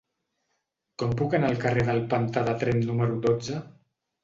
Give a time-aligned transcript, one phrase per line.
[1.03, 3.63] Com puc anar al carrer del Pantà de Tremp número dotze?